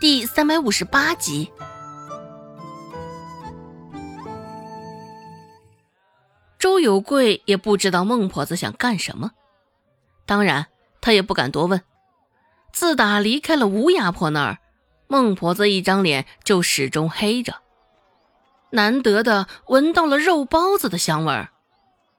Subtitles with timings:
[0.00, 1.52] 第三百五十八集。
[6.58, 9.32] 周有贵也不知道孟婆子想干什么，
[10.24, 10.68] 当然
[11.02, 11.82] 他也不敢多问。
[12.72, 14.58] 自打离开了吴牙婆那儿，
[15.06, 17.56] 孟婆子一张脸就始终黑着。
[18.70, 21.50] 难得的闻到了肉包子的香味儿，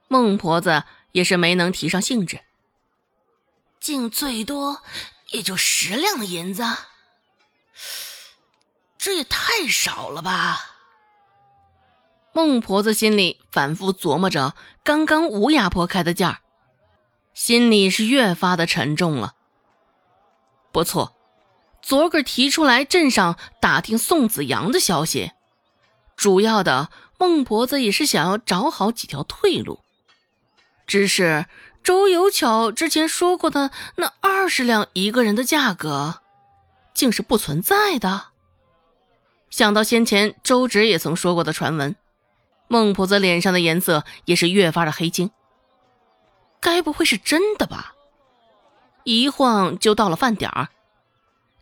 [0.06, 2.38] 孟婆子也是没能提上兴致。
[3.80, 4.82] 竟最多
[5.32, 6.62] 也就十两银子。
[8.98, 10.70] 这也太少了吧！
[12.32, 16.38] 孟婆子心里反复琢磨着刚刚吴亚婆开的价儿，
[17.34, 19.34] 心里是越发的沉重了。
[20.72, 21.14] 不错，
[21.82, 25.32] 昨个提出来镇上打听宋子阳的消息，
[26.16, 29.84] 主要的孟婆子也是想要找好几条退路。
[30.86, 31.46] 只是
[31.82, 36.21] 周有巧之前说过的那二十两一个人的价格。
[36.94, 38.28] 竟是不存在的。
[39.50, 41.94] 想到先前周芷也曾说过的传闻，
[42.68, 45.30] 孟婆子脸上的颜色也是越发的黑青。
[46.60, 47.94] 该不会是真的吧？
[49.04, 50.68] 一晃就到了饭点儿，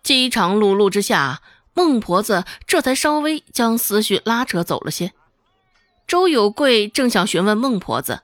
[0.03, 1.41] 饥肠辘辘之下，
[1.73, 5.13] 孟婆子这才稍微将思绪拉扯走了些。
[6.07, 8.21] 周有贵正想询问孟婆子，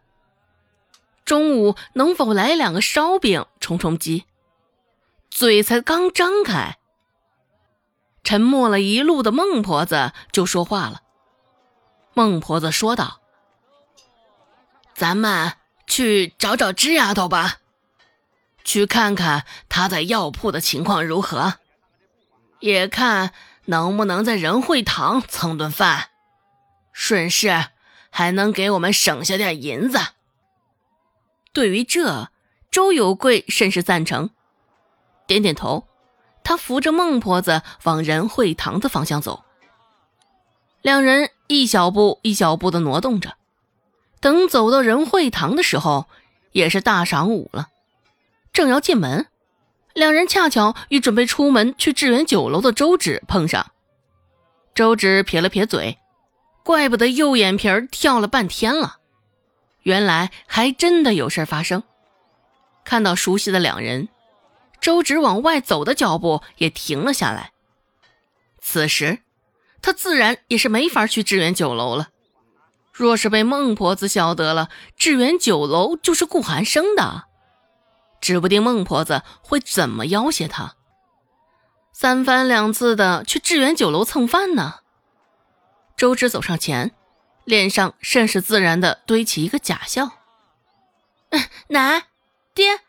[1.25, 4.25] 中午能否来两个烧饼充充饥，
[5.31, 6.77] 嘴才刚张开。
[8.27, 11.03] 沉默了一路的孟婆子就说话了。
[12.13, 13.21] 孟婆子说道
[14.97, 15.53] ：“咱们
[15.87, 17.59] 去找找支丫头吧，
[18.65, 21.55] 去看看她在药铺的情况如何，
[22.59, 23.33] 也看
[23.67, 26.09] 能不能在仁惠堂蹭顿饭，
[26.93, 27.67] 顺势
[28.11, 30.01] 还能给我们省下点银子。”
[31.55, 32.33] 对于这，
[32.73, 34.31] 周有贵甚是赞成，
[35.29, 35.87] 点点头。
[36.47, 39.43] 他扶着孟婆子往仁惠堂的方向走，
[40.81, 43.35] 两人一小步一小步的挪动着。
[44.21, 46.07] 等走到仁惠堂的时候，
[46.53, 47.67] 也是大晌午了。
[48.53, 49.27] 正要进门，
[49.93, 53.73] 两人恰巧与准备出门去致远酒楼的周芷碰上。
[54.73, 55.99] 周芷撇了撇嘴，
[56.63, 58.99] 怪不得右眼皮儿跳了半天了，
[59.83, 61.83] 原来还真的有事发生。
[62.85, 64.09] 看到熟悉的两人。
[64.81, 67.53] 周芷往外走的脚步也停了下来。
[68.61, 69.21] 此时，
[69.81, 72.09] 他自然也是没法去致远酒楼了。
[72.93, 77.25] 若是被孟婆子晓得了，致远酒楼就是顾寒生的，
[78.21, 80.75] 指不定孟婆子会怎么要挟他。
[81.93, 84.81] 三番两次的去致远酒楼蹭饭呢。
[85.97, 86.93] 周芷走上前，
[87.45, 90.11] 脸上甚是自然的堆起一个假笑
[91.31, 92.07] ：“嗯 奶，
[92.55, 92.81] 爹。”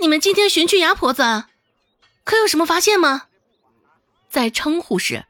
[0.00, 1.44] 你们今天寻去牙婆子，
[2.22, 3.24] 可有什么发现吗？
[4.28, 5.26] 在称呼时，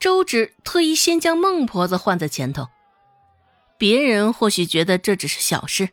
[0.00, 2.68] 周芷特意先将孟婆子换在前头。
[3.76, 5.90] 别人或许觉得这只是小事，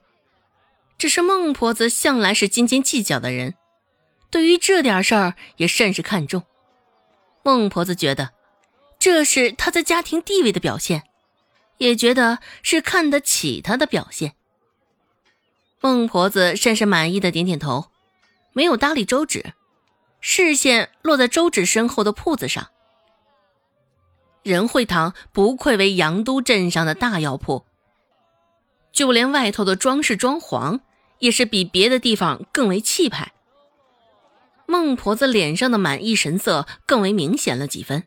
[0.98, 3.56] 只是孟婆子向来是斤斤计较的人，
[4.30, 6.44] 对于这点事儿也甚是看重。
[7.44, 8.32] 孟婆子觉得
[8.98, 11.04] 这是她在家庭地位的表现，
[11.80, 14.36] 也觉得是看得起她的表现。
[15.82, 17.92] 孟婆子甚是满意的点点头。
[18.56, 19.54] 没有搭理周芷，
[20.22, 22.70] 视线落在周芷身后的铺子上。
[24.44, 27.66] 仁惠堂不愧为阳都镇上的大药铺，
[28.94, 30.80] 就连外头的装饰装潢
[31.20, 33.34] 也是比别的地方更为气派。
[34.68, 38.06] 孟婆子脸上的满意神色更为明显了几分，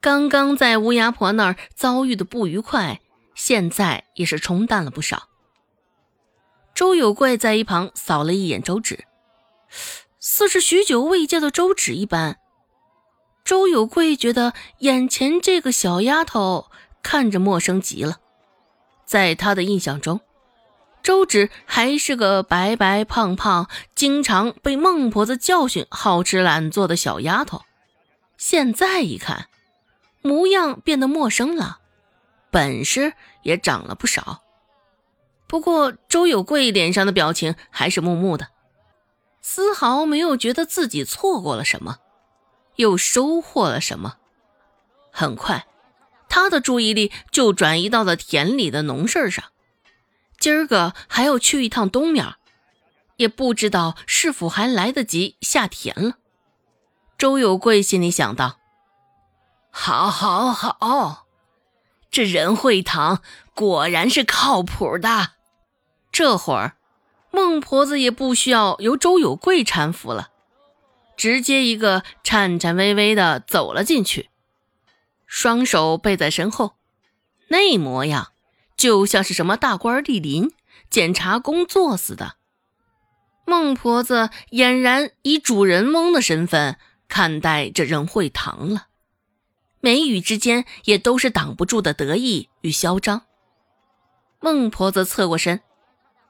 [0.00, 3.00] 刚刚在乌鸦婆那儿遭遇的不愉快，
[3.34, 5.24] 现在也是冲淡了不少。
[6.72, 9.06] 周有贵在一旁扫了一眼周芷。
[10.18, 12.38] 似是许久未见的周芷一般，
[13.44, 16.70] 周有贵觉得眼前这个小丫头
[17.02, 18.18] 看着陌生极了。
[19.04, 20.20] 在他的印象中，
[21.02, 27.62] 周芷还是个白白胖胖、经常被孟婆子教训好吃懒做的小丫头。
[28.36, 29.48] 现在一看，
[30.22, 31.78] 模样变得陌生了，
[32.50, 34.42] 本事也长了不少。
[35.46, 38.48] 不过，周有贵脸上的表情还是木木的。
[39.40, 41.98] 丝毫没有觉得自己错过了什么，
[42.76, 44.16] 又收获了什么。
[45.10, 45.66] 很快，
[46.28, 49.44] 他的注意力就转移到了田里的农事上。
[50.38, 52.34] 今儿个还要去一趟东面，
[53.16, 56.14] 也不知道是否还来得及下田了。
[57.18, 58.58] 周有贵心里想到
[59.70, 61.26] ：“好，好，好，
[62.10, 63.20] 这仁惠堂
[63.54, 65.32] 果然是靠谱的。”
[66.10, 66.76] 这会儿。
[67.30, 70.30] 孟婆子也不需要由周有贵搀扶了，
[71.16, 74.30] 直接一个颤颤巍巍的走了进去，
[75.26, 76.74] 双手背在身后，
[77.48, 78.32] 那模样
[78.76, 80.52] 就像是什么大官莅临、
[80.90, 82.36] 检查工作似的。
[83.46, 86.76] 孟婆子俨然以主人翁的身份
[87.08, 88.86] 看待这仁惠堂了，
[89.80, 93.22] 眉宇之间也都是挡不住的得意与嚣张。
[94.40, 95.60] 孟婆子侧过身，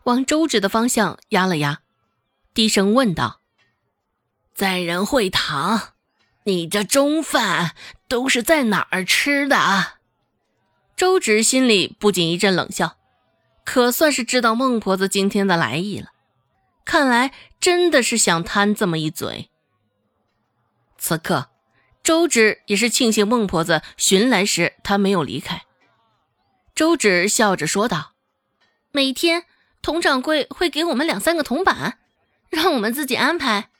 [0.04, 1.80] 往周芷的方向压了压，
[2.54, 3.40] 低声问道
[4.54, 5.94] ：“在仁惠堂，
[6.44, 7.74] 你这中饭
[8.08, 9.98] 都是在哪儿吃的？”
[10.96, 12.96] 周芷心里不禁一阵冷笑，
[13.64, 16.08] 可算是知道孟婆子今天的来意了。
[16.84, 19.50] 看来真的是想贪这么一嘴。
[20.98, 21.50] 此刻，
[22.02, 25.62] 周芷也是庆幸孟婆子寻来时她没有离开。
[26.74, 28.14] 周芷笑着说道
[28.92, 29.44] ：“每天
[29.82, 31.98] 佟掌柜会给我们两三个铜板，
[32.50, 33.70] 让我们自己安排。”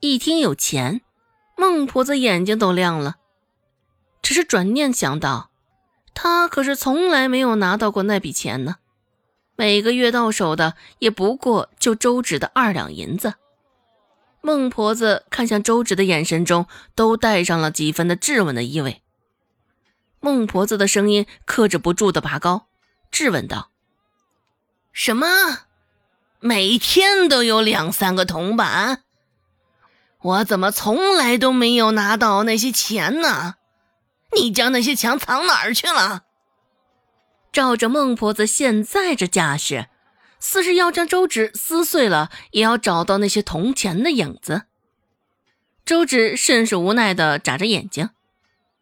[0.00, 1.00] 一听有钱，
[1.56, 3.16] 孟婆子眼睛都亮了。
[4.20, 5.50] 只是转念想到，
[6.14, 8.76] 她可是从来没有拿到过那笔钱呢。
[9.56, 13.34] 每个月到手的也不过就周芷的二两银子。
[14.40, 19.02] 孟婆子看向周芷的眼神中都带上了几分的质问的意味。
[20.20, 22.68] 孟婆子的声音克制不住的拔高，
[23.10, 23.70] 质问道
[24.92, 25.26] ：“什么？
[26.40, 29.02] 每天都有两三个铜板？
[30.20, 33.54] 我怎么从来都没有拿到那些钱呢？
[34.36, 36.24] 你将那些钱藏哪儿去了？”
[37.52, 39.88] 照着孟婆子现在这架势，
[40.40, 44.62] 似是要将周芷撕碎了，也要找到那些铜钱的影子。
[45.84, 48.10] 周芷甚是无奈的眨着眼睛，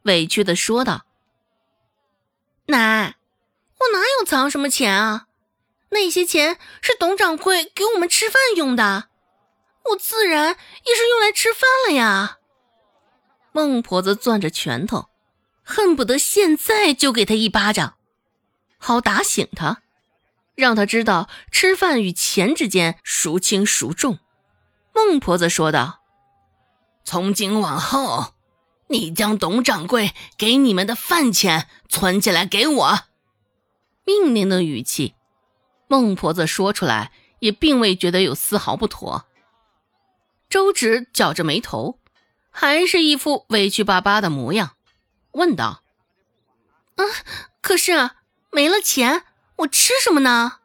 [0.03, 1.05] 委屈的说道
[2.67, 3.17] ：“奶，
[3.79, 5.27] 我哪有藏什么钱啊？
[5.91, 9.09] 那些钱是董掌柜给我们吃饭用的，
[9.91, 10.57] 我自然
[10.87, 12.39] 也是用来吃饭了呀。”
[13.53, 15.09] 孟婆子攥着拳头，
[15.63, 17.97] 恨不得现在就给他一巴掌。
[18.79, 19.83] 好打醒他，
[20.55, 24.21] 让他知道吃饭与钱之间孰轻孰重。
[24.95, 26.01] 孟婆子说道
[27.05, 28.35] ：“从今往后，
[28.89, 33.01] 你将董掌柜给你们的饭钱存起来给我。”
[34.07, 35.15] 命令的语气，
[35.91, 37.11] 孟婆子说出来
[37.41, 39.27] 也并未觉得有丝毫不妥。
[40.49, 41.99] 周芷绞着眉头，
[42.53, 44.77] 还是一副委屈巴巴的模样，
[45.33, 45.83] 问道
[46.95, 47.03] ：“啊，
[47.61, 48.13] 可是？”
[48.53, 49.25] 没了钱，
[49.59, 50.59] 我吃什么呢？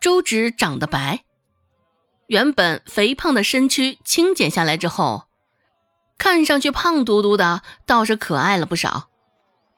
[0.00, 1.24] 周芷长得白，
[2.26, 5.24] 原本肥胖的身躯轻减下来之后，
[6.18, 9.08] 看上去胖嘟嘟的，倒是可爱了不少。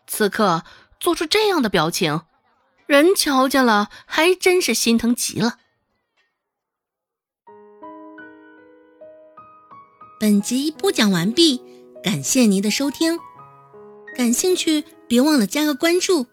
[0.09, 0.65] 此刻
[0.99, 2.23] 做出这样的表情，
[2.87, 5.59] 人瞧见了还真是心疼极了。
[10.19, 11.63] 本集播讲完毕，
[12.03, 13.19] 感谢您的收听。
[14.17, 16.27] 感兴趣，别忘了加个关注。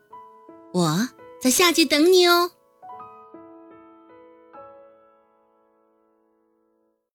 [0.73, 1.09] 我
[1.41, 2.51] 在下集等你哦。